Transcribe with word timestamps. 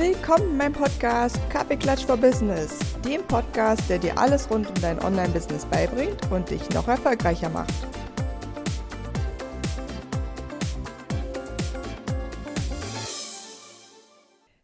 Willkommen 0.00 0.52
in 0.52 0.56
meinem 0.56 0.72
Podcast 0.72 1.38
Kaffeeklatsch 1.50 2.06
for 2.06 2.16
Business, 2.16 2.78
dem 3.04 3.22
Podcast, 3.24 3.82
der 3.90 3.98
dir 3.98 4.16
alles 4.16 4.50
rund 4.50 4.66
um 4.66 4.74
dein 4.80 4.98
Online-Business 4.98 5.66
beibringt 5.66 6.16
und 6.30 6.48
dich 6.48 6.70
noch 6.70 6.88
erfolgreicher 6.88 7.50
macht. 7.50 7.74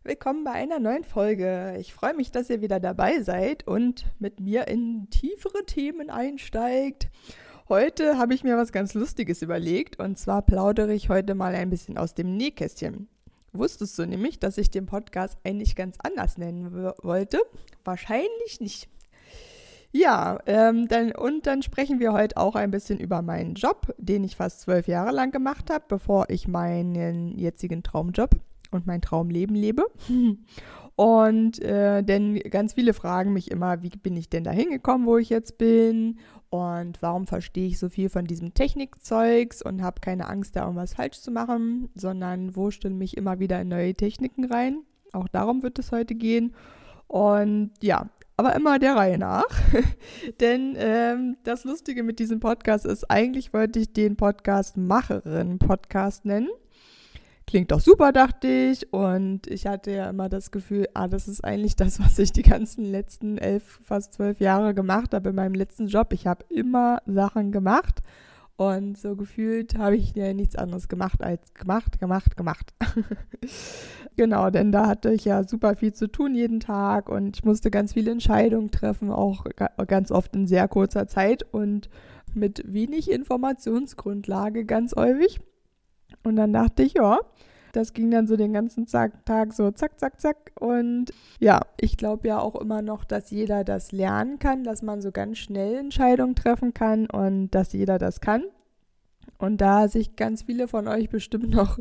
Willkommen 0.04 0.42
bei 0.42 0.52
einer 0.52 0.78
neuen 0.78 1.04
Folge. 1.04 1.76
Ich 1.80 1.92
freue 1.92 2.14
mich, 2.14 2.30
dass 2.30 2.48
ihr 2.48 2.62
wieder 2.62 2.80
dabei 2.80 3.20
seid 3.20 3.66
und 3.66 4.06
mit 4.18 4.40
mir 4.40 4.68
in 4.68 5.10
tiefere 5.10 5.66
Themen 5.66 6.08
einsteigt. 6.08 7.10
Heute 7.68 8.16
habe 8.16 8.32
ich 8.32 8.42
mir 8.42 8.56
was 8.56 8.72
ganz 8.72 8.94
Lustiges 8.94 9.42
überlegt 9.42 10.00
und 10.00 10.16
zwar 10.16 10.40
plaudere 10.40 10.94
ich 10.94 11.10
heute 11.10 11.34
mal 11.34 11.54
ein 11.54 11.68
bisschen 11.68 11.98
aus 11.98 12.14
dem 12.14 12.38
Nähkästchen. 12.38 13.10
Wusstest 13.58 13.98
du 13.98 14.06
nämlich, 14.06 14.38
dass 14.38 14.58
ich 14.58 14.70
den 14.70 14.86
Podcast 14.86 15.36
eigentlich 15.44 15.76
ganz 15.76 15.96
anders 16.02 16.38
nennen 16.38 16.72
wollte? 17.02 17.40
Wahrscheinlich 17.84 18.60
nicht. 18.60 18.88
Ja, 19.92 20.38
ähm, 20.46 20.88
dann, 20.88 21.12
und 21.12 21.46
dann 21.46 21.62
sprechen 21.62 22.00
wir 22.00 22.12
heute 22.12 22.36
auch 22.36 22.54
ein 22.54 22.70
bisschen 22.70 22.98
über 22.98 23.22
meinen 23.22 23.54
Job, 23.54 23.94
den 23.96 24.24
ich 24.24 24.36
fast 24.36 24.60
zwölf 24.60 24.88
Jahre 24.88 25.12
lang 25.12 25.30
gemacht 25.30 25.70
habe, 25.70 25.84
bevor 25.88 26.26
ich 26.28 26.48
meinen 26.48 27.38
jetzigen 27.38 27.82
Traumjob 27.82 28.30
und 28.70 28.86
mein 28.86 29.00
Traumleben 29.00 29.56
lebe. 29.56 29.86
Und 30.96 31.60
äh, 31.60 32.02
denn 32.02 32.38
ganz 32.38 32.72
viele 32.72 32.94
fragen 32.94 33.34
mich 33.34 33.50
immer, 33.50 33.82
wie 33.82 33.90
bin 33.90 34.16
ich 34.16 34.30
denn 34.30 34.44
da 34.44 34.50
hingekommen, 34.50 35.06
wo 35.06 35.18
ich 35.18 35.28
jetzt 35.28 35.58
bin? 35.58 36.18
Und 36.56 37.02
warum 37.02 37.26
verstehe 37.26 37.66
ich 37.66 37.78
so 37.78 37.88
viel 37.88 38.08
von 38.08 38.24
diesem 38.24 38.54
Technikzeugs 38.54 39.62
und 39.62 39.82
habe 39.82 40.00
keine 40.00 40.28
Angst, 40.28 40.56
da 40.56 40.62
irgendwas 40.62 40.94
falsch 40.94 41.20
zu 41.20 41.30
machen, 41.30 41.88
sondern 41.94 42.56
wurschtel 42.56 42.90
mich 42.90 43.16
immer 43.16 43.38
wieder 43.38 43.60
in 43.60 43.68
neue 43.68 43.94
Techniken 43.94 44.44
rein. 44.44 44.80
Auch 45.12 45.28
darum 45.28 45.62
wird 45.62 45.78
es 45.78 45.92
heute 45.92 46.14
gehen. 46.14 46.54
Und 47.08 47.70
ja, 47.80 48.08
aber 48.36 48.54
immer 48.54 48.78
der 48.78 48.96
Reihe 48.96 49.18
nach. 49.18 49.46
Denn 50.40 50.74
ähm, 50.78 51.36
das 51.44 51.64
Lustige 51.64 52.02
mit 52.02 52.18
diesem 52.18 52.40
Podcast 52.40 52.84
ist, 52.84 53.10
eigentlich 53.10 53.52
wollte 53.52 53.78
ich 53.78 53.92
den 53.92 54.16
Podcast 54.16 54.76
Macherin 54.76 55.58
Podcast 55.58 56.24
nennen 56.24 56.48
klingt 57.46 57.70
doch 57.70 57.80
super, 57.80 58.12
dachte 58.12 58.48
ich. 58.48 58.92
Und 58.92 59.46
ich 59.46 59.66
hatte 59.66 59.90
ja 59.90 60.10
immer 60.10 60.28
das 60.28 60.50
Gefühl, 60.50 60.88
ah, 60.94 61.08
das 61.08 61.28
ist 61.28 61.44
eigentlich 61.44 61.76
das, 61.76 62.00
was 62.04 62.18
ich 62.18 62.32
die 62.32 62.42
ganzen 62.42 62.84
letzten 62.84 63.38
elf, 63.38 63.80
fast 63.82 64.14
zwölf 64.14 64.40
Jahre 64.40 64.74
gemacht 64.74 65.14
habe 65.14 65.30
in 65.30 65.36
meinem 65.36 65.54
letzten 65.54 65.86
Job. 65.86 66.12
Ich 66.12 66.26
habe 66.26 66.44
immer 66.48 67.00
Sachen 67.06 67.52
gemacht. 67.52 68.02
Und 68.58 68.96
so 68.96 69.16
gefühlt 69.16 69.76
habe 69.76 69.96
ich 69.96 70.16
ja 70.16 70.32
nichts 70.32 70.56
anderes 70.56 70.88
gemacht 70.88 71.22
als 71.22 71.52
gemacht, 71.52 72.00
gemacht, 72.00 72.38
gemacht. 72.38 72.72
genau, 74.16 74.48
denn 74.48 74.72
da 74.72 74.86
hatte 74.86 75.12
ich 75.12 75.26
ja 75.26 75.44
super 75.46 75.76
viel 75.76 75.92
zu 75.92 76.10
tun 76.10 76.34
jeden 76.34 76.60
Tag 76.60 77.10
und 77.10 77.36
ich 77.36 77.44
musste 77.44 77.70
ganz 77.70 77.92
viele 77.92 78.10
Entscheidungen 78.12 78.70
treffen, 78.70 79.10
auch 79.10 79.44
ganz 79.86 80.10
oft 80.10 80.34
in 80.34 80.46
sehr 80.46 80.68
kurzer 80.68 81.06
Zeit 81.06 81.42
und 81.52 81.90
mit 82.32 82.62
wenig 82.66 83.10
Informationsgrundlage 83.10 84.64
ganz 84.64 84.94
häufig. 84.96 85.38
Und 86.26 86.34
dann 86.34 86.52
dachte 86.52 86.82
ich, 86.82 86.94
ja, 86.94 87.20
das 87.72 87.92
ging 87.92 88.10
dann 88.10 88.26
so 88.26 88.36
den 88.36 88.52
ganzen 88.52 88.86
Tag 88.86 89.52
so 89.52 89.70
zack, 89.70 90.00
zack, 90.00 90.20
zack. 90.20 90.50
Und 90.58 91.12
ja, 91.38 91.60
ich 91.80 91.96
glaube 91.96 92.26
ja 92.26 92.40
auch 92.40 92.56
immer 92.56 92.82
noch, 92.82 93.04
dass 93.04 93.30
jeder 93.30 93.62
das 93.62 93.92
lernen 93.92 94.40
kann, 94.40 94.64
dass 94.64 94.82
man 94.82 95.00
so 95.00 95.12
ganz 95.12 95.38
schnell 95.38 95.76
Entscheidungen 95.76 96.34
treffen 96.34 96.74
kann 96.74 97.06
und 97.06 97.50
dass 97.50 97.72
jeder 97.72 97.98
das 97.98 98.20
kann. 98.20 98.42
Und 99.38 99.60
da 99.60 99.86
sich 99.86 100.16
ganz 100.16 100.42
viele 100.42 100.66
von 100.66 100.88
euch 100.88 101.10
bestimmt 101.10 101.50
noch 101.50 101.78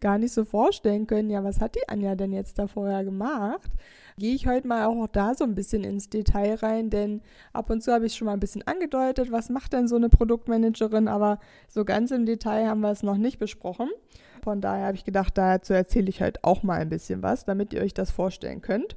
gar 0.00 0.18
nicht 0.18 0.32
so 0.32 0.44
vorstellen 0.44 1.06
können, 1.06 1.30
ja, 1.30 1.44
was 1.44 1.60
hat 1.60 1.74
die 1.74 1.88
Anja 1.88 2.14
denn 2.14 2.32
jetzt 2.32 2.58
da 2.58 2.66
vorher 2.66 3.04
gemacht? 3.04 3.70
Gehe 4.18 4.34
ich 4.34 4.46
heute 4.46 4.66
mal 4.66 4.86
auch 4.86 5.08
da 5.08 5.34
so 5.34 5.44
ein 5.44 5.54
bisschen 5.54 5.84
ins 5.84 6.08
Detail 6.08 6.54
rein, 6.54 6.90
denn 6.90 7.20
ab 7.52 7.68
und 7.70 7.82
zu 7.82 7.92
habe 7.92 8.06
ich 8.06 8.14
schon 8.14 8.26
mal 8.26 8.32
ein 8.32 8.40
bisschen 8.40 8.66
angedeutet, 8.66 9.30
was 9.30 9.50
macht 9.50 9.72
denn 9.72 9.88
so 9.88 9.96
eine 9.96 10.08
Produktmanagerin, 10.08 11.08
aber 11.08 11.38
so 11.68 11.84
ganz 11.84 12.10
im 12.10 12.24
Detail 12.24 12.68
haben 12.68 12.80
wir 12.80 12.90
es 12.90 13.02
noch 13.02 13.18
nicht 13.18 13.38
besprochen. 13.38 13.90
Von 14.42 14.60
daher 14.60 14.86
habe 14.86 14.96
ich 14.96 15.04
gedacht, 15.04 15.36
dazu 15.36 15.74
erzähle 15.74 16.08
ich 16.08 16.22
halt 16.22 16.44
auch 16.44 16.62
mal 16.62 16.80
ein 16.80 16.88
bisschen 16.88 17.22
was, 17.22 17.44
damit 17.44 17.72
ihr 17.72 17.82
euch 17.82 17.94
das 17.94 18.10
vorstellen 18.10 18.62
könnt. 18.62 18.96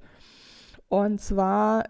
Und 0.88 1.20
zwar 1.22 1.84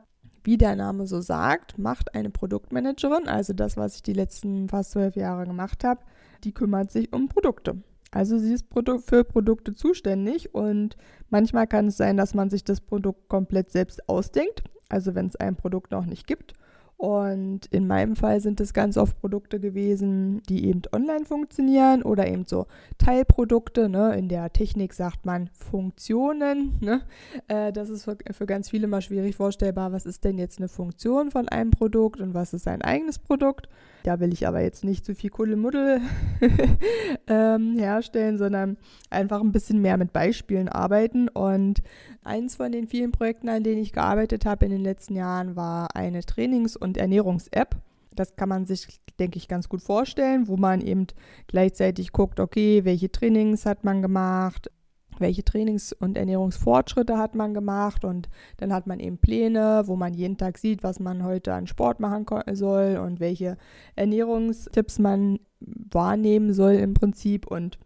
wie 0.43 0.57
der 0.57 0.75
Name 0.75 1.05
so 1.07 1.21
sagt, 1.21 1.77
macht 1.77 2.15
eine 2.15 2.29
Produktmanagerin, 2.29 3.27
also 3.27 3.53
das, 3.53 3.77
was 3.77 3.95
ich 3.95 4.03
die 4.03 4.13
letzten 4.13 4.69
fast 4.69 4.91
zwölf 4.91 5.15
Jahre 5.15 5.45
gemacht 5.45 5.83
habe, 5.83 6.01
die 6.43 6.53
kümmert 6.53 6.91
sich 6.91 7.13
um 7.13 7.27
Produkte. 7.27 7.77
Also 8.11 8.37
sie 8.37 8.53
ist 8.53 8.65
für 9.05 9.23
Produkte 9.23 9.75
zuständig 9.75 10.53
und 10.53 10.97
manchmal 11.29 11.67
kann 11.67 11.87
es 11.87 11.97
sein, 11.97 12.17
dass 12.17 12.33
man 12.33 12.49
sich 12.49 12.63
das 12.63 12.81
Produkt 12.81 13.29
komplett 13.29 13.71
selbst 13.71 14.09
ausdenkt, 14.09 14.63
also 14.89 15.13
wenn 15.13 15.27
es 15.27 15.35
ein 15.35 15.55
Produkt 15.55 15.91
noch 15.91 16.05
nicht 16.05 16.25
gibt. 16.25 16.53
Und 16.99 17.67
in 17.67 17.87
meinem 17.87 18.17
Fall 18.17 18.41
sind 18.41 18.59
es 18.59 18.73
ganz 18.73 18.97
oft 18.97 19.17
Produkte 19.21 19.61
gewesen, 19.61 20.43
die 20.49 20.65
eben 20.65 20.81
online 20.91 21.23
funktionieren 21.23 22.03
oder 22.03 22.27
eben 22.27 22.45
so 22.45 22.67
Teilprodukte. 22.97 23.87
Ne? 23.87 24.17
In 24.17 24.27
der 24.27 24.51
Technik 24.51 24.93
sagt 24.93 25.25
man 25.25 25.47
Funktionen. 25.47 26.77
Ne? 26.81 27.03
Äh, 27.47 27.71
das 27.71 27.89
ist 27.89 28.03
für, 28.03 28.17
für, 28.31 28.45
ganz 28.45 28.69
viele 28.69 28.87
mal 28.87 29.01
schwierig 29.01 29.37
vorstellbar. 29.37 29.93
Was 29.93 30.05
ist 30.05 30.25
denn 30.25 30.37
jetzt 30.37 30.59
eine 30.59 30.67
Funktion 30.67 31.31
von 31.31 31.47
einem 31.47 31.71
Produkt 31.71 32.19
und 32.19 32.33
was 32.33 32.53
ist 32.53 32.67
ein 32.67 32.81
eigenes 32.81 33.17
Produkt? 33.17 33.69
Da 34.03 34.19
will 34.19 34.33
ich 34.33 34.45
aber 34.45 34.59
jetzt 34.59 34.83
nicht 34.83 35.05
zu 35.05 35.15
viel 35.15 35.29
Kuddelmuddel 35.29 36.01
ähm, 37.27 37.77
herstellen, 37.77 38.37
sondern 38.37 38.75
einfach 39.09 39.39
ein 39.39 39.53
bisschen 39.53 39.81
mehr 39.81 39.95
mit 39.95 40.11
Beispielen 40.11 40.67
arbeiten. 40.67 41.29
Und 41.29 41.81
eins 42.29 42.55
von 42.55 42.71
den 42.71 42.87
vielen 42.87 43.11
Projekten, 43.11 43.49
an 43.49 43.63
denen 43.63 43.81
ich 43.81 43.91
gearbeitet 43.91 44.45
habe 44.45 44.65
in 44.65 44.71
den 44.71 44.83
letzten 44.83 45.15
Jahren, 45.15 45.55
war 45.55 45.95
eine 45.95 46.21
Trainings- 46.21 46.77
und 46.77 46.95
Ernährungs-App. 46.95 47.75
Das 48.15 48.35
kann 48.35 48.49
man 48.49 48.65
sich, 48.65 49.01
denke 49.19 49.37
ich, 49.37 49.47
ganz 49.47 49.67
gut 49.67 49.81
vorstellen, 49.81 50.47
wo 50.47 50.55
man 50.55 50.81
eben 50.81 51.07
gleichzeitig 51.47 52.11
guckt, 52.11 52.39
okay, 52.39 52.85
welche 52.85 53.11
Trainings 53.11 53.65
hat 53.65 53.83
man 53.83 54.01
gemacht, 54.01 54.69
welche 55.17 55.43
Trainings- 55.43 55.93
und 55.93 56.17
Ernährungsfortschritte 56.17 57.17
hat 57.17 57.35
man 57.35 57.53
gemacht 57.53 58.05
und 58.05 58.29
dann 58.57 58.71
hat 58.73 58.87
man 58.87 58.99
eben 58.99 59.17
Pläne, 59.17 59.83
wo 59.85 59.95
man 59.95 60.13
jeden 60.13 60.37
Tag 60.37 60.57
sieht, 60.57 60.83
was 60.83 60.99
man 60.99 61.23
heute 61.23 61.53
an 61.53 61.67
Sport 61.67 61.99
machen 61.99 62.25
soll 62.53 62.97
und 63.03 63.19
welche 63.19 63.57
Ernährungstipps 63.95 64.99
man 64.99 65.39
wahrnehmen 65.59 66.53
soll 66.53 66.73
im 66.73 66.93
Prinzip 66.93 67.47
und 67.47 67.79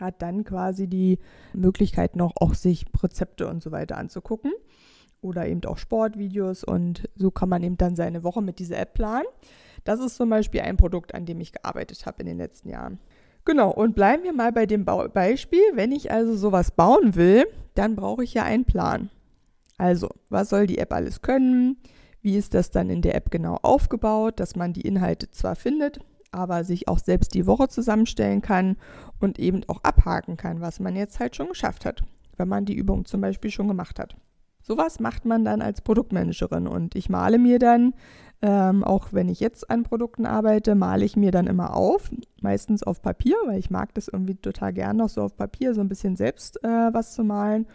hat 0.00 0.22
dann 0.22 0.44
quasi 0.44 0.88
die 0.88 1.18
Möglichkeit 1.52 2.16
noch 2.16 2.32
auch 2.40 2.54
sich 2.54 2.86
Rezepte 3.02 3.46
und 3.46 3.62
so 3.62 3.70
weiter 3.70 3.96
anzugucken 3.96 4.52
oder 5.20 5.46
eben 5.46 5.64
auch 5.64 5.78
Sportvideos 5.78 6.64
und 6.64 7.08
so 7.14 7.30
kann 7.30 7.48
man 7.48 7.62
eben 7.62 7.76
dann 7.76 7.94
seine 7.94 8.24
Woche 8.24 8.42
mit 8.42 8.58
dieser 8.58 8.78
App 8.78 8.94
planen. 8.94 9.26
Das 9.84 10.00
ist 10.00 10.16
zum 10.16 10.30
Beispiel 10.30 10.60
ein 10.62 10.76
Produkt, 10.76 11.14
an 11.14 11.26
dem 11.26 11.40
ich 11.40 11.52
gearbeitet 11.52 12.04
habe 12.06 12.20
in 12.20 12.26
den 12.26 12.38
letzten 12.38 12.68
Jahren. 12.68 12.98
Genau, 13.44 13.70
und 13.70 13.94
bleiben 13.94 14.22
wir 14.22 14.32
mal 14.32 14.52
bei 14.52 14.66
dem 14.66 14.84
Beispiel. 14.84 15.62
Wenn 15.72 15.92
ich 15.92 16.10
also 16.10 16.36
sowas 16.36 16.70
bauen 16.70 17.14
will, 17.14 17.46
dann 17.74 17.96
brauche 17.96 18.22
ich 18.22 18.34
ja 18.34 18.44
einen 18.44 18.64
Plan. 18.64 19.10
Also, 19.78 20.10
was 20.28 20.50
soll 20.50 20.66
die 20.66 20.78
App 20.78 20.92
alles 20.92 21.22
können? 21.22 21.78
Wie 22.20 22.36
ist 22.36 22.52
das 22.52 22.70
dann 22.70 22.90
in 22.90 23.00
der 23.00 23.14
App 23.14 23.30
genau 23.30 23.58
aufgebaut, 23.62 24.38
dass 24.40 24.56
man 24.56 24.74
die 24.74 24.82
Inhalte 24.82 25.30
zwar 25.30 25.56
findet, 25.56 26.00
aber 26.32 26.64
sich 26.64 26.88
auch 26.88 26.98
selbst 26.98 27.34
die 27.34 27.46
Woche 27.46 27.68
zusammenstellen 27.68 28.42
kann 28.42 28.76
und 29.18 29.38
eben 29.38 29.62
auch 29.68 29.82
abhaken 29.82 30.36
kann, 30.36 30.60
was 30.60 30.80
man 30.80 30.96
jetzt 30.96 31.20
halt 31.20 31.36
schon 31.36 31.48
geschafft 31.48 31.84
hat, 31.84 32.02
wenn 32.36 32.48
man 32.48 32.64
die 32.64 32.76
Übung 32.76 33.04
zum 33.04 33.20
Beispiel 33.20 33.50
schon 33.50 33.68
gemacht 33.68 33.98
hat. 33.98 34.16
Sowas 34.62 35.00
macht 35.00 35.24
man 35.24 35.44
dann 35.44 35.62
als 35.62 35.80
Produktmanagerin 35.80 36.66
und 36.66 36.94
ich 36.94 37.08
male 37.08 37.38
mir 37.38 37.58
dann 37.58 37.94
ähm, 38.42 38.84
auch 38.84 39.12
wenn 39.12 39.28
ich 39.28 39.40
jetzt 39.40 39.70
an 39.70 39.82
Produkten 39.82 40.24
arbeite, 40.24 40.74
male 40.74 41.04
ich 41.04 41.16
mir 41.16 41.30
dann 41.30 41.46
immer 41.46 41.76
auf, 41.76 42.10
meistens 42.40 42.82
auf 42.82 43.02
Papier, 43.02 43.36
weil 43.46 43.58
ich 43.58 43.70
mag 43.70 43.92
das 43.94 44.08
irgendwie 44.08 44.34
total 44.34 44.72
gern 44.72 44.96
noch 44.96 45.10
so 45.10 45.22
auf 45.22 45.36
Papier, 45.36 45.74
so 45.74 45.82
ein 45.82 45.88
bisschen 45.88 46.16
selbst 46.16 46.62
äh, 46.64 46.68
was 46.92 47.12
zu 47.12 47.22
malen. 47.22 47.66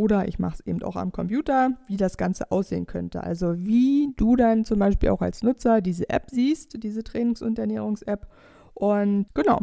Oder 0.00 0.26
ich 0.26 0.38
mache 0.38 0.54
es 0.54 0.66
eben 0.66 0.82
auch 0.82 0.96
am 0.96 1.12
Computer, 1.12 1.72
wie 1.86 1.98
das 1.98 2.16
Ganze 2.16 2.50
aussehen 2.50 2.86
könnte. 2.86 3.22
Also 3.22 3.58
wie 3.58 4.14
du 4.16 4.34
dann 4.34 4.64
zum 4.64 4.78
Beispiel 4.78 5.10
auch 5.10 5.20
als 5.20 5.42
Nutzer 5.42 5.82
diese 5.82 6.08
App 6.08 6.30
siehst, 6.30 6.82
diese 6.82 7.04
Trainings- 7.04 7.42
und 7.42 7.58
Ernährungs-App. 7.58 8.26
Und 8.72 9.26
genau, 9.34 9.58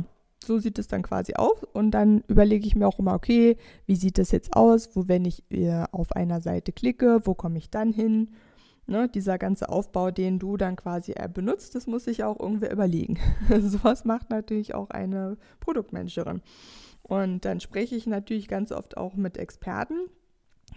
so 0.46 0.60
sieht 0.60 0.78
es 0.78 0.88
dann 0.88 1.02
quasi 1.02 1.34
aus. 1.34 1.64
Und 1.74 1.90
dann 1.90 2.22
überlege 2.28 2.68
ich 2.68 2.76
mir 2.76 2.88
auch 2.88 3.00
immer, 3.00 3.16
okay, 3.16 3.58
wie 3.88 3.96
sieht 3.96 4.20
das 4.20 4.30
jetzt 4.30 4.56
aus? 4.56 4.96
Wo, 4.96 5.08
wenn 5.08 5.26
ich 5.26 5.44
äh, 5.50 5.86
auf 5.92 6.12
einer 6.12 6.40
Seite 6.40 6.72
klicke, 6.72 7.22
wo 7.24 7.34
komme 7.34 7.58
ich 7.58 7.72
dann 7.72 7.92
hin? 7.92 8.30
Ne, 8.86 9.10
dieser 9.10 9.40
ganze 9.40 9.70
Aufbau, 9.70 10.12
den 10.12 10.38
du 10.38 10.56
dann 10.56 10.76
quasi 10.76 11.14
äh, 11.14 11.28
benutzt, 11.28 11.74
das 11.74 11.88
muss 11.88 12.04
sich 12.04 12.24
auch 12.24 12.40
irgendwer 12.40 12.72
überlegen. 12.72 13.18
Sowas 13.60 14.06
macht 14.06 14.30
natürlich 14.30 14.76
auch 14.76 14.92
eine 14.92 15.36
Produktmanagerin. 15.62 16.44
Und 17.02 17.44
dann 17.44 17.60
spreche 17.60 17.96
ich 17.96 18.06
natürlich 18.06 18.48
ganz 18.48 18.72
oft 18.72 18.98
auch 18.98 19.16
mit 19.16 19.38
Experten, 19.38 19.96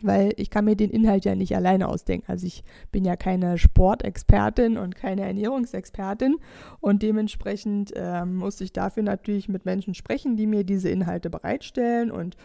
weil 0.05 0.33
ich 0.37 0.51
kann 0.51 0.65
mir 0.65 0.77
den 0.77 0.91
Inhalt 0.91 1.25
ja 1.25 1.35
nicht 1.35 1.55
alleine 1.55 1.89
ausdenken. 1.89 2.31
Also 2.31 2.47
ich 2.47 2.65
bin 2.93 3.05
ja 3.05 3.17
keine 3.17 3.59
Sportexpertin 3.59 4.77
und 4.77 4.95
keine 4.95 5.23
Ernährungsexpertin 5.23 6.37
und 6.81 7.03
dementsprechend 7.03 7.93
äh, 7.97 8.25
muss 8.25 8.61
ich 8.61 8.73
dafür 8.73 9.03
natürlich 9.03 9.49
mit 9.49 9.65
Menschen 9.65 9.95
sprechen, 9.95 10.37
die 10.37 10.47
mir 10.47 10.65
diese 10.65 10.89
Inhalte 10.89 11.31
bereitstellen 11.31 12.11
und 12.11 12.37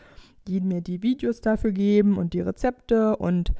die 0.47 0.61
mir 0.61 0.81
die 0.81 1.01
Videos 1.01 1.41
dafür 1.41 1.71
geben 1.71 2.17
und 2.17 2.33
die 2.33 2.41
Rezepte 2.41 3.15
und 3.17 3.51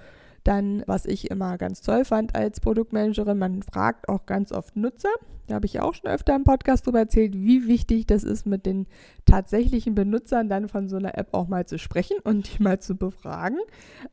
dann, 0.46 0.84
was 0.86 1.06
ich 1.06 1.32
immer 1.32 1.58
ganz 1.58 1.82
toll 1.82 2.06
fand 2.06 2.36
als 2.36 2.60
Produktmanagerin, 2.60 3.38
man 3.38 3.64
fragt 3.64 4.08
auch 4.08 4.26
ganz 4.26 4.52
oft 4.52 4.76
Nutzer. 4.76 5.10
Da 5.48 5.56
habe 5.56 5.66
ich 5.66 5.80
auch 5.80 5.94
schon 5.94 6.10
öfter 6.10 6.36
im 6.36 6.44
Podcast 6.44 6.86
darüber 6.86 7.00
erzählt, 7.00 7.34
wie 7.36 7.68
wichtig 7.68 8.08
das 8.08 8.24
ist, 8.24 8.46
mit 8.46 8.66
den 8.66 8.88
tatsächlichen 9.26 9.96
Benutzern 9.96 10.48
dann 10.48 10.70
von 10.70 10.88
so 10.88 10.98
einer 10.98 11.18
App 11.18 11.34
auch 11.34 11.48
mal 11.48 11.66
zu 11.66 11.78
sprechen 11.78 12.18
und 12.24 12.58
die 12.58 12.64
mal 12.64 12.80
zu 12.80 12.96
befragen, 12.96 13.60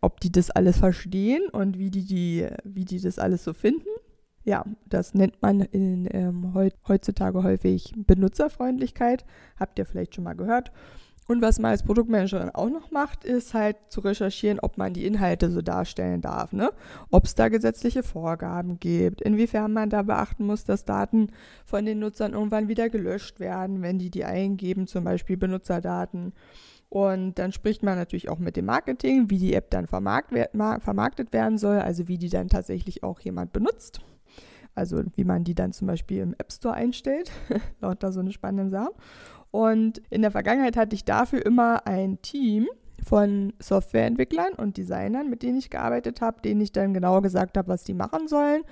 ob 0.00 0.20
die 0.20 0.32
das 0.32 0.50
alles 0.50 0.78
verstehen 0.78 1.48
und 1.50 1.78
wie 1.78 1.90
die, 1.90 2.04
die, 2.04 2.48
wie 2.64 2.84
die 2.84 3.00
das 3.00 3.18
alles 3.18 3.44
so 3.44 3.52
finden. 3.52 3.88
Ja, 4.44 4.64
das 4.86 5.14
nennt 5.14 5.40
man 5.40 5.60
in, 5.60 6.08
ähm, 6.10 6.54
heutzutage 6.88 7.42
häufig 7.42 7.92
Benutzerfreundlichkeit. 7.96 9.24
Habt 9.58 9.78
ihr 9.78 9.86
vielleicht 9.86 10.14
schon 10.14 10.24
mal 10.24 10.34
gehört. 10.34 10.72
Und 11.28 11.40
was 11.40 11.60
man 11.60 11.70
als 11.70 11.84
Produktmanagerin 11.84 12.50
auch 12.50 12.68
noch 12.68 12.90
macht, 12.90 13.24
ist 13.24 13.54
halt 13.54 13.76
zu 13.88 14.00
recherchieren, 14.00 14.58
ob 14.58 14.76
man 14.76 14.92
die 14.92 15.06
Inhalte 15.06 15.50
so 15.50 15.62
darstellen 15.62 16.20
darf. 16.20 16.52
Ne? 16.52 16.72
Ob 17.10 17.24
es 17.24 17.34
da 17.34 17.48
gesetzliche 17.48 18.02
Vorgaben 18.02 18.80
gibt, 18.80 19.20
inwiefern 19.22 19.72
man 19.72 19.88
da 19.88 20.02
beachten 20.02 20.44
muss, 20.44 20.64
dass 20.64 20.84
Daten 20.84 21.28
von 21.64 21.86
den 21.86 22.00
Nutzern 22.00 22.32
irgendwann 22.32 22.68
wieder 22.68 22.90
gelöscht 22.90 23.38
werden, 23.38 23.82
wenn 23.82 23.98
die 23.98 24.10
die 24.10 24.24
eingeben, 24.24 24.88
zum 24.88 25.04
Beispiel 25.04 25.36
Benutzerdaten. 25.36 26.32
Und 26.88 27.38
dann 27.38 27.52
spricht 27.52 27.82
man 27.82 27.96
natürlich 27.96 28.28
auch 28.28 28.38
mit 28.38 28.56
dem 28.56 28.66
Marketing, 28.66 29.30
wie 29.30 29.38
die 29.38 29.54
App 29.54 29.70
dann 29.70 29.86
vermarktet 29.86 31.32
werden 31.32 31.56
soll, 31.56 31.78
also 31.78 32.08
wie 32.08 32.18
die 32.18 32.28
dann 32.28 32.48
tatsächlich 32.48 33.02
auch 33.02 33.20
jemand 33.20 33.52
benutzt. 33.52 34.00
Also 34.74 35.02
wie 35.16 35.24
man 35.24 35.44
die 35.44 35.54
dann 35.54 35.72
zum 35.72 35.86
Beispiel 35.86 36.18
im 36.18 36.34
App 36.34 36.52
Store 36.52 36.74
einstellt. 36.74 37.30
Lauter 37.80 38.12
so 38.12 38.20
eine 38.20 38.32
spannende 38.32 38.70
Sache. 38.70 38.92
Und 39.52 40.02
in 40.10 40.22
der 40.22 40.30
Vergangenheit 40.30 40.76
hatte 40.76 40.96
ich 40.96 41.04
dafür 41.04 41.44
immer 41.44 41.86
ein 41.86 42.20
Team 42.22 42.68
von 43.04 43.52
Softwareentwicklern 43.60 44.54
und 44.54 44.78
Designern, 44.78 45.28
mit 45.28 45.42
denen 45.42 45.58
ich 45.58 45.70
gearbeitet 45.70 46.20
habe, 46.20 46.40
denen 46.40 46.62
ich 46.62 46.72
dann 46.72 46.94
genau 46.94 47.20
gesagt 47.20 47.58
habe, 47.58 47.68
was 47.68 47.84
die 47.84 47.94
machen 47.94 48.28
sollen 48.28 48.62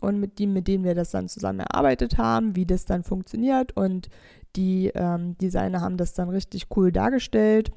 und 0.00 0.18
mit 0.18 0.38
denen, 0.40 0.52
mit 0.52 0.66
denen 0.66 0.82
wir 0.82 0.96
das 0.96 1.12
dann 1.12 1.28
zusammen 1.28 1.60
erarbeitet 1.60 2.18
haben, 2.18 2.56
wie 2.56 2.66
das 2.66 2.84
dann 2.84 3.04
funktioniert. 3.04 3.76
Und 3.76 4.08
die 4.56 4.90
ähm, 4.94 5.38
Designer 5.38 5.80
haben 5.80 5.96
das 5.96 6.14
dann 6.14 6.28
richtig 6.30 6.66
cool 6.76 6.90
dargestellt, 6.90 7.70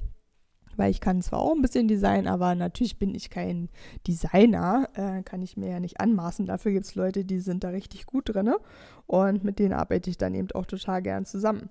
weil 0.78 0.90
ich 0.90 1.00
kann 1.02 1.22
zwar 1.22 1.40
auch 1.40 1.54
ein 1.54 1.62
bisschen 1.62 1.88
Design, 1.88 2.28
aber 2.28 2.56
natürlich 2.56 2.98
bin 2.98 3.14
ich 3.14 3.30
kein 3.30 3.70
Designer, 4.08 4.90
äh, 4.96 5.22
kann 5.22 5.44
ich 5.44 5.58
mir 5.58 5.70
ja 5.70 5.80
nicht 5.80 6.00
anmaßen. 6.00 6.48
Dafür 6.48 6.72
gibt 6.72 6.86
es 6.86 6.96
Leute, 6.96 7.24
die 7.24 7.40
sind 7.40 7.64
da 7.64 7.70
richtig 7.70 8.08
gut 8.08 8.34
drin 8.34 8.52
und 9.06 9.44
mit 9.44 9.60
denen 9.60 9.74
arbeite 9.74 10.10
ich 10.10 10.18
dann 10.18 10.34
eben 10.34 10.52
auch 10.54 10.66
total 10.66 11.04
gern 11.04 11.26
zusammen 11.26 11.70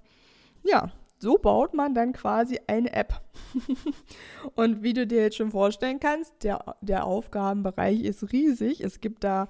ja, 0.67 0.91
so 1.19 1.39
baut 1.39 1.75
man 1.75 1.95
dann 1.95 2.13
quasi 2.13 2.61
eine 2.67 2.93
App. 2.93 3.21
und 4.55 4.83
wie 4.83 4.93
du 4.93 5.07
dir 5.07 5.23
jetzt 5.23 5.37
schon 5.37 5.51
vorstellen 5.51 6.01
kannst, 6.01 6.35
der, 6.43 6.77
der 6.81 7.05
Aufgabenbereich 7.05 8.03
ist 8.03 8.33
riesig. 8.33 8.83
Es 8.83 9.01
gibt 9.01 9.25
da 9.25 9.49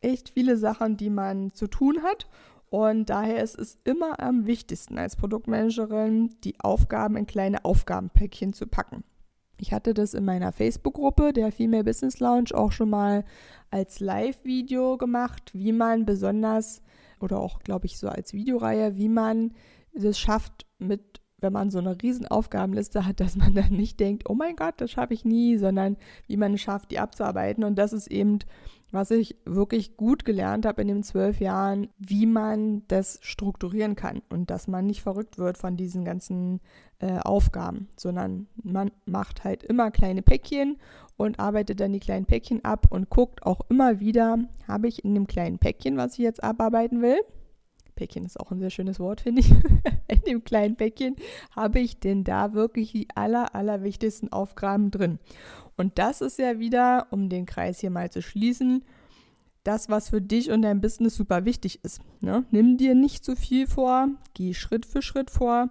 echt 0.00 0.30
viele 0.30 0.56
Sachen, 0.56 0.96
die 0.96 1.10
man 1.10 1.52
zu 1.52 1.66
tun 1.66 2.02
hat. 2.02 2.28
Und 2.70 3.08
daher 3.08 3.42
ist 3.42 3.58
es 3.58 3.78
immer 3.84 4.20
am 4.20 4.46
wichtigsten 4.46 4.98
als 4.98 5.16
Produktmanagerin, 5.16 6.36
die 6.44 6.60
Aufgaben 6.60 7.16
in 7.16 7.26
kleine 7.26 7.64
Aufgabenpäckchen 7.64 8.52
zu 8.52 8.66
packen. 8.66 9.04
Ich 9.60 9.72
hatte 9.72 9.94
das 9.94 10.14
in 10.14 10.24
meiner 10.24 10.52
Facebook-Gruppe, 10.52 11.32
der 11.32 11.50
Female 11.50 11.82
Business 11.82 12.20
Lounge, 12.20 12.50
auch 12.54 12.70
schon 12.70 12.90
mal 12.90 13.24
als 13.70 14.00
Live-Video 14.00 14.98
gemacht, 14.98 15.50
wie 15.54 15.72
man 15.72 16.04
besonders, 16.04 16.82
oder 17.20 17.40
auch, 17.40 17.60
glaube 17.60 17.86
ich, 17.86 17.98
so 17.98 18.08
als 18.08 18.32
Videoreihe, 18.34 18.96
wie 18.96 19.08
man 19.08 19.52
das 20.02 20.18
schafft 20.18 20.66
mit, 20.78 21.20
wenn 21.38 21.52
man 21.52 21.70
so 21.70 21.78
eine 21.78 22.00
riesen 22.00 22.26
Aufgabenliste 22.26 23.06
hat, 23.06 23.20
dass 23.20 23.36
man 23.36 23.54
dann 23.54 23.72
nicht 23.72 24.00
denkt, 24.00 24.28
oh 24.28 24.34
mein 24.34 24.56
Gott, 24.56 24.74
das 24.78 24.90
schaffe 24.90 25.14
ich 25.14 25.24
nie, 25.24 25.56
sondern 25.58 25.96
wie 26.26 26.36
man 26.36 26.54
es 26.54 26.60
schafft, 26.60 26.90
die 26.90 26.98
abzuarbeiten. 26.98 27.64
Und 27.64 27.76
das 27.76 27.92
ist 27.92 28.08
eben, 28.08 28.40
was 28.90 29.10
ich 29.10 29.36
wirklich 29.44 29.96
gut 29.96 30.24
gelernt 30.24 30.64
habe 30.64 30.80
in 30.82 30.88
den 30.88 31.02
zwölf 31.02 31.40
Jahren, 31.40 31.88
wie 31.98 32.26
man 32.26 32.82
das 32.88 33.18
strukturieren 33.22 33.96
kann 33.96 34.22
und 34.30 34.50
dass 34.50 34.66
man 34.66 34.86
nicht 34.86 35.02
verrückt 35.02 35.38
wird 35.38 35.58
von 35.58 35.76
diesen 35.76 36.04
ganzen 36.04 36.60
äh, 37.00 37.18
Aufgaben, 37.18 37.88
sondern 37.96 38.46
man 38.62 38.90
macht 39.04 39.44
halt 39.44 39.62
immer 39.62 39.90
kleine 39.90 40.22
Päckchen 40.22 40.78
und 41.16 41.38
arbeitet 41.38 41.80
dann 41.80 41.92
die 41.92 42.00
kleinen 42.00 42.26
Päckchen 42.26 42.64
ab 42.64 42.86
und 42.90 43.10
guckt 43.10 43.42
auch 43.42 43.60
immer 43.68 44.00
wieder, 44.00 44.38
habe 44.66 44.88
ich 44.88 45.04
in 45.04 45.14
dem 45.14 45.26
kleinen 45.26 45.58
Päckchen, 45.58 45.96
was 45.96 46.12
ich 46.12 46.20
jetzt 46.20 46.42
abarbeiten 46.42 47.02
will, 47.02 47.20
Päckchen 47.98 48.24
ist 48.24 48.38
auch 48.38 48.52
ein 48.52 48.60
sehr 48.60 48.70
schönes 48.70 49.00
Wort, 49.00 49.22
finde 49.22 49.40
ich. 49.40 49.50
In 50.08 50.20
dem 50.26 50.44
kleinen 50.44 50.76
Päckchen 50.76 51.16
habe 51.50 51.80
ich 51.80 51.98
denn 51.98 52.22
da 52.22 52.52
wirklich 52.52 52.92
die 52.92 53.08
aller, 53.14 53.56
aller 53.56 53.82
wichtigsten 53.82 54.32
Aufgaben 54.32 54.92
drin. 54.92 55.18
Und 55.76 55.98
das 55.98 56.20
ist 56.20 56.38
ja 56.38 56.60
wieder, 56.60 57.08
um 57.10 57.28
den 57.28 57.44
Kreis 57.44 57.80
hier 57.80 57.90
mal 57.90 58.10
zu 58.10 58.22
schließen, 58.22 58.84
das, 59.64 59.88
was 59.88 60.10
für 60.10 60.22
dich 60.22 60.50
und 60.52 60.62
dein 60.62 60.80
Business 60.80 61.16
super 61.16 61.44
wichtig 61.44 61.84
ist. 61.84 62.00
Ne? 62.20 62.44
Nimm 62.52 62.76
dir 62.76 62.94
nicht 62.94 63.24
zu 63.24 63.34
viel 63.34 63.66
vor, 63.66 64.08
geh 64.32 64.54
Schritt 64.54 64.86
für 64.86 65.02
Schritt 65.02 65.30
vor. 65.30 65.70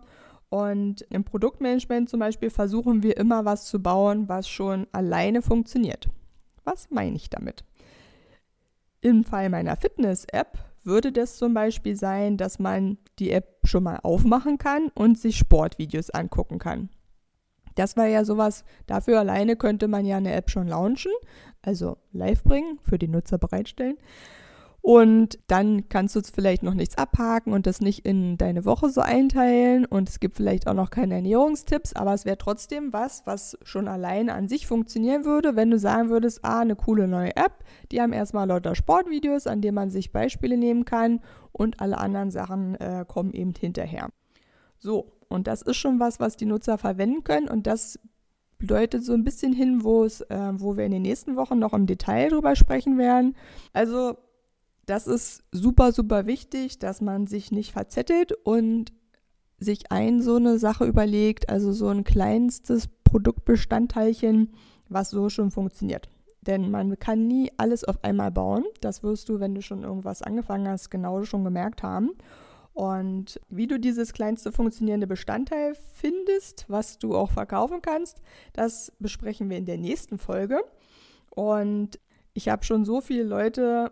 Und 0.50 1.02
im 1.10 1.24
Produktmanagement 1.24 2.10
zum 2.10 2.20
Beispiel 2.20 2.50
versuchen 2.50 3.04
wir 3.04 3.18
immer 3.18 3.46
was 3.46 3.66
zu 3.66 3.82
bauen, 3.82 4.28
was 4.28 4.50
schon 4.50 4.86
alleine 4.92 5.42
funktioniert. 5.42 6.10
Was 6.66 6.92
meine 6.92 7.16
ich 7.16 7.30
damit? 7.30 7.64
Im 9.00 9.24
Fall 9.24 9.50
meiner 9.50 9.78
Fitness-App 9.78 10.67
würde 10.88 11.12
das 11.12 11.38
zum 11.38 11.54
Beispiel 11.54 11.96
sein, 11.96 12.38
dass 12.38 12.58
man 12.58 12.98
die 13.20 13.32
App 13.32 13.60
schon 13.64 13.84
mal 13.84 14.00
aufmachen 14.02 14.58
kann 14.58 14.90
und 14.96 15.20
sich 15.20 15.38
Sportvideos 15.38 16.10
angucken 16.10 16.58
kann. 16.58 16.90
Das 17.76 17.96
war 17.96 18.08
ja 18.08 18.26
sowas, 18.26 18.64
dafür 18.88 19.20
alleine 19.20 19.56
könnte 19.56 19.88
man 19.88 20.06
ja 20.06 20.18
eine 20.18 20.34
App 20.34 20.50
schon 20.50 20.68
launchen, 20.68 21.12
also 21.62 21.98
live 22.12 22.44
bringen, 22.44 22.80
für 22.82 22.98
die 22.98 23.08
Nutzer 23.08 23.38
bereitstellen. 23.38 23.98
Und 24.82 25.38
dann 25.48 25.90
kannst 25.90 26.16
du 26.16 26.22
vielleicht 26.22 26.64
noch 26.64 26.74
nichts 26.74 26.98
abhaken 26.98 27.52
und 27.52 27.68
das 27.68 27.82
nicht 27.82 28.06
in 28.06 28.38
deine 28.38 28.64
Woche 28.64 28.90
so 28.90 29.02
einteilen. 29.02 29.86
Und 29.86 30.08
es 30.08 30.22
gibt 30.22 30.38
vielleicht 30.38 30.68
auch 30.68 30.74
noch 30.74 30.90
keine 30.90 31.16
Ernährungstipps, 31.16 31.94
aber 31.94 32.14
es 32.14 32.24
wäre 32.24 32.38
trotzdem 32.38 32.94
was, 32.94 33.26
was 33.26 33.58
schon 33.64 33.90
alleine 33.90 34.34
an 34.34 34.48
sich 34.48 34.66
funktionieren 34.66 35.26
würde, 35.26 35.58
wenn 35.58 35.72
du 35.72 35.78
sagen 35.78 36.10
würdest, 36.10 36.40
ah, 36.44 36.62
eine 36.62 36.78
coole 36.78 37.08
neue 37.08 37.36
App. 37.36 37.66
Die 37.92 38.02
haben 38.02 38.14
erstmal 38.14 38.48
lauter 38.48 38.76
Sportvideos, 38.76 39.46
an 39.46 39.62
denen 39.62 39.76
man 39.76 39.90
sich 39.90 40.14
Beispiele 40.14 40.56
nehmen 40.56 40.86
kann 40.86 41.20
und 41.52 41.82
alle 41.82 41.98
anderen 41.98 42.32
Sachen 42.32 42.76
äh, 42.76 43.04
kommen 43.06 43.34
eben 43.34 43.54
hinterher. 43.60 44.10
So, 44.78 45.12
und 45.28 45.48
das 45.48 45.64
ist 45.64 45.78
schon 45.78 46.00
was, 46.00 46.20
was 46.22 46.38
die 46.38 46.46
Nutzer 46.46 46.78
verwenden 46.78 47.26
können 47.26 47.50
und 47.50 47.68
das 47.68 48.00
bedeutet 48.58 49.04
so 49.04 49.14
ein 49.14 49.24
bisschen 49.24 49.54
hin, 49.54 49.80
äh, 49.80 49.84
wo 49.84 50.78
wir 50.78 50.86
in 50.86 50.92
den 50.92 51.02
nächsten 51.02 51.36
Wochen 51.36 51.60
noch 51.60 51.74
im 51.74 51.86
Detail 51.86 52.30
drüber 52.30 52.56
sprechen 52.56 52.98
werden. 52.98 53.36
Also 53.74 54.18
das 54.88 55.06
ist 55.06 55.44
super, 55.52 55.92
super 55.92 56.26
wichtig, 56.26 56.80
dass 56.80 57.02
man 57.02 57.28
sich 57.28 57.52
nicht 57.52 57.74
verzettelt 57.74 58.32
und 58.32 58.94
sich 59.60 59.92
ein 59.92 60.22
so 60.22 60.38
eine 60.38 60.58
Sache 60.60 60.86
überlegt, 60.86 61.50
also 61.50 61.74
so 61.74 61.90
ein 61.90 62.04
kleinstes 62.04 62.88
Produktbestandteilchen, 63.04 64.54
was 64.88 65.10
so 65.10 65.30
schon 65.30 65.52
funktioniert. 65.52 66.10
Denn 66.42 66.72
man 66.72 66.98
kann 66.98 67.28
nie 67.28 67.52
alles 67.58 67.84
auf 67.84 68.04
einmal 68.04 68.32
bauen. 68.32 68.64
Das 68.80 69.04
wirst 69.04 69.28
du, 69.28 69.42
wenn 69.42 69.54
du 69.54 69.62
schon 69.62 69.84
irgendwas 69.84 70.22
angefangen 70.22 70.70
hast, 70.70 70.90
genau 70.90 71.24
schon 71.26 71.44
gemerkt 71.44 71.84
haben. 71.84 72.12
Und 72.74 73.42
wie 73.50 73.68
du 73.68 73.80
dieses 73.80 74.14
kleinste 74.14 74.54
funktionierende 74.54 75.08
Bestandteil 75.08 75.76
findest, 75.96 76.66
was 76.70 77.00
du 77.00 77.16
auch 77.16 77.32
verkaufen 77.32 77.82
kannst, 77.82 78.22
das 78.54 78.94
besprechen 79.00 79.50
wir 79.50 79.58
in 79.58 79.66
der 79.66 79.80
nächsten 79.80 80.18
Folge. 80.18 80.64
Und 81.32 82.00
ich 82.34 82.48
habe 82.48 82.64
schon 82.64 82.86
so 82.86 83.02
viele 83.02 83.24
Leute 83.24 83.92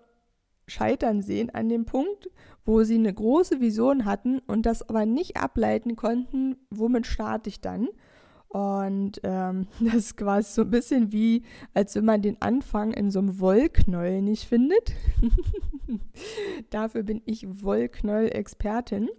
scheitern 0.68 1.22
sehen 1.22 1.50
an 1.50 1.70
dem 1.70 1.86
Punkt, 1.86 2.30
wo 2.66 2.84
sie 2.84 2.96
eine 2.96 3.14
große 3.14 3.62
Vision 3.62 4.06
hatten 4.06 4.40
und 4.48 4.66
das 4.66 4.88
aber 4.90 5.06
nicht 5.06 5.38
ableiten 5.38 5.96
konnten, 5.96 6.58
womit 6.70 7.06
starte 7.06 7.50
ich 7.50 7.62
dann. 7.62 7.90
Und 8.50 9.20
ähm, 9.24 9.68
das 9.80 9.96
ist 9.96 10.18
quasi 10.18 10.54
so 10.54 10.62
ein 10.62 10.72
bisschen 10.72 11.12
wie, 11.12 11.44
als 11.74 11.96
wenn 11.96 12.06
man 12.06 12.22
den 12.22 12.42
Anfang 12.42 12.94
in 12.94 13.12
so 13.12 13.20
einem 13.20 13.40
Wollknäuel 13.40 14.22
nicht 14.22 14.46
findet. 14.46 14.94
Dafür 16.70 17.04
bin 17.04 17.22
ich 17.26 17.46
Wollknäuel-Expertin. 17.64 19.10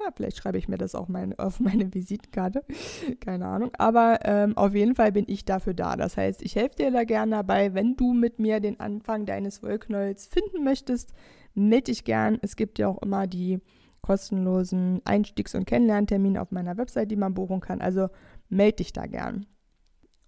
Ja, 0.00 0.12
vielleicht 0.14 0.36
schreibe 0.36 0.58
ich 0.58 0.68
mir 0.68 0.78
das 0.78 0.94
auch 0.94 1.08
mein, 1.08 1.36
auf 1.38 1.58
meine 1.58 1.92
Visitenkarte. 1.92 2.64
Keine 3.20 3.46
Ahnung. 3.46 3.70
Aber 3.78 4.20
ähm, 4.22 4.56
auf 4.56 4.74
jeden 4.74 4.94
Fall 4.94 5.10
bin 5.10 5.24
ich 5.26 5.44
dafür 5.44 5.74
da. 5.74 5.96
Das 5.96 6.16
heißt, 6.16 6.42
ich 6.42 6.54
helfe 6.54 6.76
dir 6.76 6.90
da 6.92 7.04
gerne 7.04 7.32
dabei. 7.32 7.74
Wenn 7.74 7.96
du 7.96 8.12
mit 8.12 8.38
mir 8.38 8.60
den 8.60 8.78
Anfang 8.78 9.26
deines 9.26 9.62
Wollknolls 9.62 10.26
finden 10.26 10.62
möchtest, 10.62 11.14
melde 11.54 11.84
dich 11.84 12.04
gern. 12.04 12.38
Es 12.42 12.54
gibt 12.54 12.78
ja 12.78 12.86
auch 12.86 13.02
immer 13.02 13.26
die 13.26 13.60
kostenlosen 14.02 15.02
Einstiegs- 15.04 15.56
und 15.56 15.66
Kennenlerntermine 15.66 16.40
auf 16.40 16.52
meiner 16.52 16.76
Website, 16.76 17.10
die 17.10 17.16
man 17.16 17.34
buchen 17.34 17.60
kann. 17.60 17.80
Also 17.80 18.08
melde 18.48 18.76
dich 18.76 18.92
da 18.92 19.06
gern. 19.06 19.46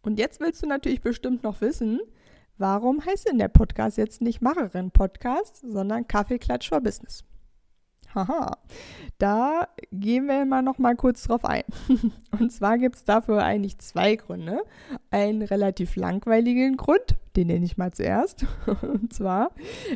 Und 0.03 0.19
jetzt 0.19 0.41
willst 0.41 0.63
du 0.63 0.67
natürlich 0.67 1.01
bestimmt 1.01 1.45
noch 1.45 1.61
wissen, 1.61 2.01
warum 2.59 3.05
heißt 3.05 3.29
denn 3.29 3.39
der 3.39 3.49
Podcast 3.49 3.99
jetzt 3.99 4.21
nicht 4.21 4.43
Macherin 4.43 4.91
Podcast, 4.91 5.61
sondern 5.61 6.09
Kaffeeklatsch 6.09 6.69
for 6.69 6.81
Business? 6.81 7.25
Haha, 8.15 8.59
da 9.19 9.69
gehen 9.93 10.27
wir 10.27 10.45
mal 10.45 10.63
noch 10.63 10.79
mal 10.79 10.97
kurz 10.97 11.23
drauf 11.25 11.45
ein. 11.45 11.63
Und 12.41 12.51
zwar 12.51 12.79
gibt 12.79 12.97
es 12.97 13.05
dafür 13.05 13.45
eigentlich 13.45 13.79
zwei 13.79 14.17
Gründe. 14.17 14.63
Einen 15.11 15.43
relativ 15.43 15.95
langweiligen 15.95 16.77
Grund, 16.77 17.17
den 17.37 17.47
nenne 17.47 17.65
ich 17.65 17.77
mal 17.77 17.93
zuerst. 17.93 18.47
Und 18.83 19.13
zwar, 19.13 19.53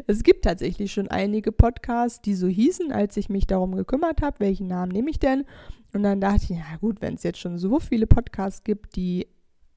es 0.06 0.22
gibt 0.22 0.44
tatsächlich 0.44 0.92
schon 0.92 1.08
einige 1.08 1.50
Podcasts, 1.50 2.20
die 2.20 2.34
so 2.34 2.46
hießen, 2.46 2.92
als 2.92 3.16
ich 3.16 3.28
mich 3.28 3.46
darum 3.46 3.74
gekümmert 3.74 4.22
habe, 4.22 4.40
welchen 4.40 4.68
Namen 4.68 4.92
nehme 4.92 5.10
ich 5.10 5.18
denn? 5.18 5.44
Und 5.92 6.02
dann 6.02 6.20
dachte 6.20 6.44
ich, 6.44 6.50
ja 6.50 6.76
gut, 6.80 7.00
wenn 7.00 7.14
es 7.14 7.22
jetzt 7.22 7.38
schon 7.38 7.58
so 7.58 7.80
viele 7.80 8.06
Podcasts 8.06 8.62
gibt, 8.62 8.96
die 8.96 9.26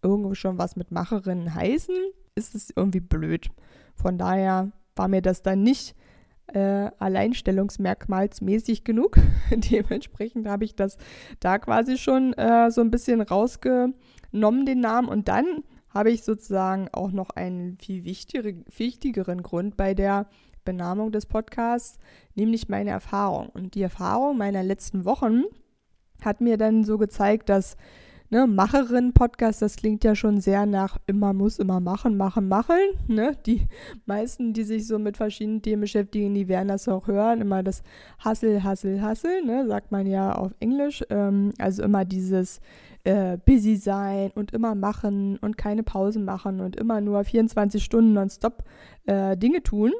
irgendwo 0.03 0.36
schon 0.36 0.58
was 0.58 0.75
mit 0.75 0.91
Macherinnen 0.91 1.56
heißen, 1.56 1.96
ist 2.36 2.53
es 2.53 2.72
irgendwie 2.75 3.00
blöd. 3.00 3.50
Von 3.96 4.17
daher 4.17 4.72
war 4.96 5.08
mir 5.08 5.22
das 5.22 5.41
dann 5.41 5.63
nicht 5.63 5.96
äh, 6.54 6.89
alleinstellungsmerkmalsmäßig 7.00 8.84
genug. 8.84 9.18
Dementsprechend 9.51 10.48
habe 10.48 10.66
ich 10.66 10.75
das 10.75 10.98
da 11.39 11.60
quasi 11.60 11.98
schon 11.98 12.34
äh, 12.34 12.72
so 12.72 12.82
ein 12.82 12.92
bisschen 12.92 13.22
rausgenommen, 13.22 14.66
den 14.66 14.80
Namen. 14.80 15.10
Und 15.10 15.27
dann 15.27 15.63
habe 15.89 16.12
ich 16.12 16.24
sozusagen 16.24 16.89
auch 16.92 17.12
noch 17.12 17.32
einen 17.32 17.77
viel 17.77 18.04
wichtigere, 18.04 18.56
wichtigeren 18.75 19.44
Grund 19.44 19.77
bei 19.77 19.94
der 19.94 20.27
Benamung 20.63 21.12
des 21.12 21.25
Podcasts, 21.25 21.98
nämlich 22.36 22.70
meine 22.70 22.89
Erfahrung. 22.89 23.50
Und 23.50 23.75
die 23.75 23.82
Erfahrung 23.82 24.38
meiner 24.38 24.63
letzten 24.63 25.06
Wochen 25.06 25.44
hat 26.22 26.42
mir 26.42 26.58
dann 26.58 26.84
so 26.84 26.98
gezeigt, 26.98 27.50
dass 27.50 27.77
Ne, 28.29 28.46
Macherin-Podcast, 28.46 29.62
das 29.62 29.77
klingt 29.77 30.03
ja 30.03 30.13
schon 30.13 30.41
sehr 30.41 30.65
nach 30.65 30.98
immer 31.07 31.31
muss, 31.31 31.60
immer 31.60 31.79
machen, 31.79 32.17
machen, 32.17 32.50
machen. 32.50 32.75
Ne? 33.07 33.38
Die 33.46 33.67
meisten, 34.05 34.51
die 34.51 34.63
sich 34.63 34.86
so 34.86 35.00
mit 35.00 35.15
verschiedenen 35.15 35.62
Themen 35.62 35.81
beschäftigen, 35.81 36.34
die 36.34 36.50
werden 36.50 36.67
das 36.67 36.89
auch 36.89 37.07
hören. 37.07 37.39
Immer 37.39 37.63
das 37.63 37.84
Hassel, 38.19 38.65
Hassel, 38.65 39.01
Hassel, 39.01 39.46
ne? 39.46 39.65
sagt 39.65 39.93
man 39.93 40.05
ja 40.05 40.34
auf 40.34 40.53
Englisch. 40.60 41.05
Ähm, 41.10 41.53
also 41.57 41.84
immer 41.84 42.03
dieses 42.03 42.60
äh, 43.05 43.38
busy 43.38 43.77
sein 43.77 44.31
und 44.36 44.51
immer 44.51 44.75
machen 44.75 45.38
und 45.38 45.57
keine 45.57 45.84
Pausen 45.84 46.25
machen 46.25 46.60
und 46.60 46.75
immer 46.75 47.00
nur 47.00 47.24
24 47.24 47.81
Stunden 47.81 48.12
nonstop 48.12 48.65
äh, 49.05 49.38
Dinge 49.38 49.63
tun. 49.63 49.93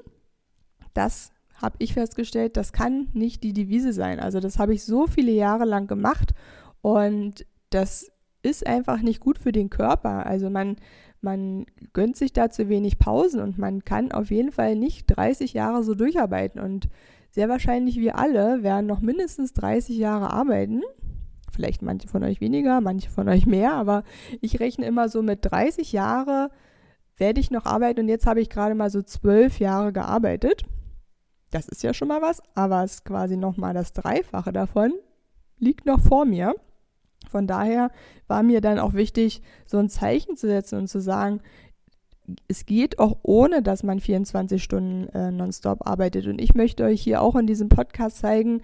Das 0.93 1.31
habe 1.62 1.77
ich 1.79 1.93
festgestellt, 1.93 2.57
das 2.57 2.74
kann 2.74 3.07
nicht 3.13 3.41
die 3.43 3.53
Devise 3.53 3.93
sein. 3.93 4.19
Also 4.19 4.41
das 4.41 4.60
habe 4.60 4.74
ich 4.74 4.84
so 4.84 5.07
viele 5.07 5.31
Jahre 5.31 5.63
lang 5.63 5.88
gemacht 5.88 6.34
und 6.81 7.46
das 7.69 8.12
ist 8.44 8.65
einfach 8.65 9.01
nicht 9.01 9.20
gut 9.20 9.38
für 9.38 9.51
den 9.51 9.70
Körper. 9.70 10.25
Also 10.25 10.50
man, 10.50 10.77
man 11.22 11.65
gönnt 11.94 12.15
sich 12.15 12.34
da 12.34 12.50
zu 12.50 12.70
wenig 12.70 13.00
Pausen 13.00 13.41
und 13.41 13.58
man 13.58 13.84
kann 13.84 14.12
auf 14.12 14.32
jeden 14.32 14.51
Fall 14.51 14.75
nicht 14.75 15.08
30 15.08 15.53
Jahre 15.53 15.84
so 15.84 15.96
durcharbeiten. 15.96 16.62
Und 16.62 16.89
sehr 17.32 17.50
wahrscheinlich 17.50 18.00
wir 18.00 18.17
alle 18.17 18.63
werden 18.63 18.86
noch 18.86 19.01
mindestens 19.01 19.53
30 19.53 19.98
Jahre 19.98 20.32
arbeiten. 20.32 20.82
Vielleicht 21.51 21.82
manche 21.82 22.08
von 22.08 22.24
euch 22.24 22.39
weniger, 22.39 22.82
manche 22.82 23.10
von 23.10 23.27
euch 23.29 23.46
mehr, 23.46 23.74
aber 23.74 24.03
ich 24.41 24.60
rechne 24.60 24.86
immer 24.86 25.10
so 25.10 25.24
mit 25.24 25.39
30 25.41 25.91
Jahre 25.91 26.50
werde 27.20 27.39
ich 27.39 27.50
noch 27.50 27.65
arbeiten 27.65 28.01
und 28.01 28.10
jetzt 28.10 28.27
habe 28.27 28.41
ich 28.41 28.50
gerade 28.50 28.75
mal 28.75 28.91
so 28.91 29.01
zwölf 29.01 29.60
Jahre 29.60 29.91
gearbeitet. 29.91 30.65
Das 31.50 31.67
ist 31.67 31.82
ja 31.82 31.96
schon 31.96 32.10
mal 32.10 32.22
was, 32.22 32.44
aber 32.53 32.84
es 32.84 32.96
ist 32.96 33.06
quasi 33.06 33.38
nochmal 33.38 33.74
das 33.74 33.94
Dreifache 33.94 34.53
davon 34.53 34.94
liegt 35.60 35.86
noch 35.86 36.00
vor 36.00 36.25
mir. 36.25 36.56
Von 37.29 37.48
daher 37.48 37.91
war 38.27 38.43
mir 38.43 38.62
dann 38.62 38.79
auch 38.79 38.93
wichtig, 38.93 39.41
so 39.65 39.77
ein 39.77 39.89
Zeichen 39.89 40.36
zu 40.36 40.48
setzen 40.48 40.79
und 40.79 40.88
zu 40.88 41.00
sagen, 41.00 41.41
es 42.48 42.65
geht 42.65 43.00
auch 43.00 43.19
ohne, 43.24 43.62
dass 43.62 43.84
man 43.84 44.00
24 44.00 44.62
Stunden 44.62 45.07
äh, 45.10 45.31
nonstop 45.31 45.88
arbeitet. 45.88 46.27
Und 46.27 46.41
ich 46.41 46.55
möchte 46.55 46.84
euch 46.84 47.01
hier 47.01 47.22
auch 47.22 47.36
in 47.36 47.48
diesem 47.48 47.69
Podcast 47.69 48.17
zeigen, 48.17 48.62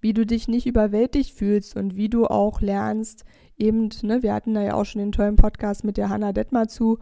wie 0.00 0.14
du 0.14 0.26
dich 0.26 0.48
nicht 0.48 0.66
überwältigt 0.66 1.30
fühlst 1.30 1.76
und 1.76 1.96
wie 1.96 2.08
du 2.08 2.26
auch 2.26 2.60
lernst, 2.60 3.24
eben, 3.56 3.90
ne, 4.02 4.22
wir 4.22 4.34
hatten 4.34 4.54
da 4.54 4.62
ja 4.62 4.74
auch 4.74 4.84
schon 4.84 5.00
den 5.00 5.12
tollen 5.12 5.36
Podcast 5.36 5.84
mit 5.84 5.96
der 5.96 6.08
Hanna 6.08 6.32
Detmar 6.32 6.68
zu, 6.68 6.98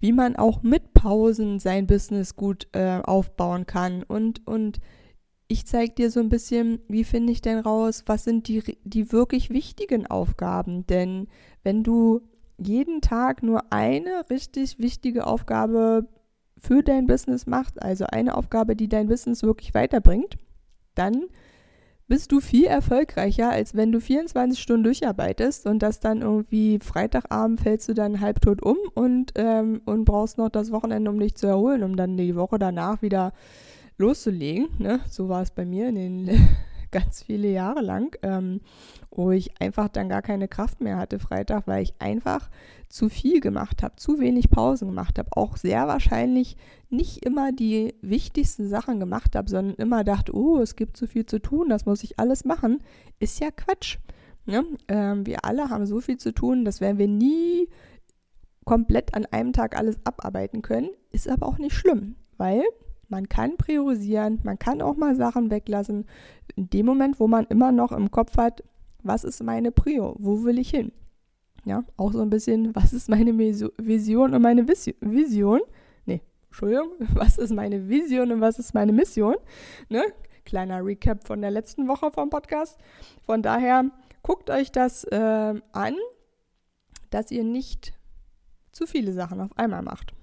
wie 0.00 0.12
man 0.12 0.36
auch 0.36 0.62
mit 0.62 0.94
Pausen 0.94 1.58
sein 1.58 1.86
Business 1.86 2.36
gut 2.36 2.68
äh, 2.72 3.00
aufbauen 3.02 3.66
kann 3.66 4.02
und, 4.02 4.46
und 4.46 4.80
ich 5.54 5.66
zeige 5.66 5.94
dir 5.94 6.10
so 6.10 6.18
ein 6.18 6.28
bisschen, 6.28 6.80
wie 6.88 7.04
finde 7.04 7.32
ich 7.32 7.40
denn 7.40 7.60
raus, 7.60 8.02
was 8.06 8.24
sind 8.24 8.48
die, 8.48 8.76
die 8.82 9.12
wirklich 9.12 9.50
wichtigen 9.50 10.04
Aufgaben. 10.04 10.84
Denn 10.88 11.28
wenn 11.62 11.84
du 11.84 12.22
jeden 12.58 13.00
Tag 13.00 13.44
nur 13.44 13.72
eine 13.72 14.28
richtig 14.30 14.80
wichtige 14.80 15.28
Aufgabe 15.28 16.08
für 16.60 16.82
dein 16.82 17.06
Business 17.06 17.46
machst, 17.46 17.80
also 17.80 18.04
eine 18.06 18.36
Aufgabe, 18.36 18.74
die 18.74 18.88
dein 18.88 19.06
Business 19.06 19.44
wirklich 19.44 19.74
weiterbringt, 19.74 20.38
dann 20.96 21.26
bist 22.08 22.32
du 22.32 22.40
viel 22.40 22.64
erfolgreicher, 22.64 23.48
als 23.50 23.76
wenn 23.76 23.92
du 23.92 24.00
24 24.00 24.60
Stunden 24.60 24.82
durcharbeitest 24.82 25.66
und 25.66 25.84
das 25.84 26.00
dann 26.00 26.20
irgendwie 26.20 26.80
Freitagabend 26.80 27.60
fällst 27.60 27.88
du 27.88 27.94
dann 27.94 28.20
halbtot 28.20 28.60
um 28.60 28.76
und, 28.94 29.34
ähm, 29.36 29.82
und 29.84 30.04
brauchst 30.04 30.36
noch 30.36 30.48
das 30.48 30.72
Wochenende, 30.72 31.12
um 31.12 31.20
dich 31.20 31.36
zu 31.36 31.46
erholen, 31.46 31.84
um 31.84 31.94
dann 31.94 32.16
die 32.16 32.34
Woche 32.34 32.58
danach 32.58 33.02
wieder 33.02 33.32
loszulegen. 33.98 34.68
Ne? 34.78 35.00
So 35.08 35.28
war 35.28 35.42
es 35.42 35.50
bei 35.50 35.64
mir 35.64 35.88
in 35.88 35.94
den 35.94 36.30
ganz 36.90 37.22
viele 37.22 37.48
Jahre 37.48 37.80
lang, 37.80 38.16
ähm, 38.22 38.60
wo 39.10 39.32
ich 39.32 39.60
einfach 39.60 39.88
dann 39.88 40.08
gar 40.08 40.22
keine 40.22 40.48
Kraft 40.48 40.80
mehr 40.80 40.96
hatte 40.96 41.18
Freitag, 41.18 41.66
weil 41.66 41.82
ich 41.82 41.94
einfach 41.98 42.50
zu 42.88 43.08
viel 43.08 43.40
gemacht 43.40 43.82
habe, 43.82 43.96
zu 43.96 44.20
wenig 44.20 44.50
Pausen 44.50 44.88
gemacht 44.88 45.18
habe, 45.18 45.30
auch 45.32 45.56
sehr 45.56 45.88
wahrscheinlich 45.88 46.56
nicht 46.90 47.24
immer 47.26 47.50
die 47.50 47.94
wichtigsten 48.02 48.68
Sachen 48.68 49.00
gemacht 49.00 49.34
habe, 49.34 49.50
sondern 49.50 49.74
immer 49.76 50.04
dachte, 50.04 50.32
oh, 50.34 50.60
es 50.60 50.76
gibt 50.76 50.96
so 50.96 51.08
viel 51.08 51.26
zu 51.26 51.40
tun, 51.40 51.68
das 51.68 51.86
muss 51.86 52.04
ich 52.04 52.20
alles 52.20 52.44
machen, 52.44 52.78
ist 53.18 53.40
ja 53.40 53.50
Quatsch. 53.50 53.98
Ne? 54.46 54.64
Ähm, 54.86 55.26
wir 55.26 55.44
alle 55.44 55.70
haben 55.70 55.86
so 55.86 56.00
viel 56.00 56.18
zu 56.18 56.32
tun, 56.32 56.64
das 56.64 56.80
werden 56.80 56.98
wir 56.98 57.08
nie 57.08 57.68
komplett 58.64 59.14
an 59.14 59.26
einem 59.26 59.52
Tag 59.52 59.76
alles 59.76 59.98
abarbeiten 60.04 60.62
können, 60.62 60.90
ist 61.10 61.28
aber 61.28 61.46
auch 61.46 61.58
nicht 61.58 61.74
schlimm, 61.74 62.14
weil 62.36 62.62
man 63.14 63.28
kann 63.28 63.56
priorisieren, 63.56 64.40
man 64.42 64.58
kann 64.58 64.82
auch 64.82 64.96
mal 64.96 65.14
Sachen 65.14 65.48
weglassen. 65.48 66.04
In 66.56 66.68
dem 66.68 66.84
Moment, 66.84 67.20
wo 67.20 67.28
man 67.28 67.46
immer 67.46 67.70
noch 67.70 67.92
im 67.92 68.10
Kopf 68.10 68.36
hat, 68.36 68.64
was 69.04 69.22
ist 69.22 69.40
meine 69.40 69.70
Prio, 69.70 70.16
wo 70.18 70.42
will 70.42 70.58
ich 70.58 70.70
hin? 70.70 70.90
Ja, 71.64 71.84
auch 71.96 72.12
so 72.12 72.22
ein 72.22 72.28
bisschen, 72.28 72.74
was 72.74 72.92
ist 72.92 73.08
meine 73.08 73.38
Vision 73.38 74.34
und 74.34 74.42
meine 74.42 74.66
Vision? 74.66 75.60
Nee, 76.06 76.22
Entschuldigung, 76.46 76.88
was 77.14 77.38
ist 77.38 77.52
meine 77.52 77.88
Vision 77.88 78.32
und 78.32 78.40
was 78.40 78.58
ist 78.58 78.74
meine 78.74 78.92
Mission? 78.92 79.36
Ne? 79.88 80.02
Kleiner 80.44 80.84
Recap 80.84 81.24
von 81.24 81.40
der 81.40 81.52
letzten 81.52 81.86
Woche 81.86 82.10
vom 82.10 82.30
Podcast. 82.30 82.80
Von 83.22 83.42
daher 83.42 83.92
guckt 84.24 84.50
euch 84.50 84.72
das 84.72 85.04
äh, 85.04 85.54
an, 85.70 85.94
dass 87.10 87.30
ihr 87.30 87.44
nicht 87.44 87.94
zu 88.72 88.88
viele 88.88 89.12
Sachen 89.12 89.40
auf 89.40 89.56
einmal 89.56 89.82
macht 89.82 90.14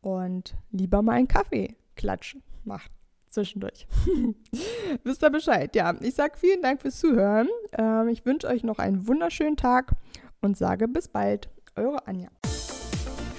und 0.00 0.54
lieber 0.70 1.02
mal 1.02 1.14
einen 1.14 1.26
Kaffee 1.26 1.76
klatschen 1.98 2.42
macht 2.64 2.90
zwischendurch. 3.30 3.86
Wisst 5.04 5.22
ihr 5.22 5.30
Bescheid? 5.30 5.74
Ja, 5.76 5.94
ich 6.00 6.14
sage 6.14 6.34
vielen 6.38 6.62
Dank 6.62 6.80
fürs 6.80 6.98
Zuhören. 6.98 7.48
Ähm, 7.76 8.08
ich 8.08 8.24
wünsche 8.24 8.46
euch 8.46 8.64
noch 8.64 8.78
einen 8.78 9.06
wunderschönen 9.06 9.56
Tag 9.56 9.92
und 10.40 10.56
sage 10.56 10.88
bis 10.88 11.08
bald. 11.08 11.50
Eure 11.76 12.06
Anja. 12.08 12.28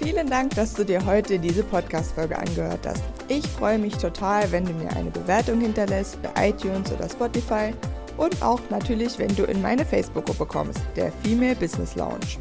Vielen 0.01 0.30
Dank, 0.30 0.56
dass 0.56 0.75
du 0.75 0.86
dir 0.86 1.06
heute 1.06 1.39
diese 1.39 1.63
Podcast-Folge 1.63 2.38
angehört 2.38 2.88
hast. 2.88 3.04
Ich 3.28 3.46
freue 3.46 3.78
mich 3.78 3.98
total, 3.98 4.50
wenn 4.51 4.63
du 4.63 4.72
mir 4.72 4.89
eine 4.92 5.10
Bewertung 5.12 5.60
hinterlässt 5.60 6.18
bei 6.22 6.50
iTunes 6.50 6.89
oder 6.94 7.10
Spotify 7.10 7.74
und 8.16 8.42
auch 8.42 8.62
natürlich, 8.70 9.20
wenn 9.20 9.36
du 9.36 9.44
in 9.44 9.62
meine 9.62 9.84
Facebook-Gruppe 9.84 10.46
kommst, 10.46 10.82
der 10.96 11.12
Female 11.24 11.56
Business 11.56 11.96
Lounge. 11.96 12.38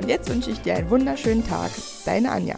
Und 0.00 0.08
jetzt 0.08 0.28
wünsche 0.28 0.50
ich 0.50 0.60
dir 0.62 0.74
einen 0.74 0.90
wunderschönen 0.90 1.46
Tag. 1.46 1.70
Deine 2.04 2.32
Anja. 2.32 2.56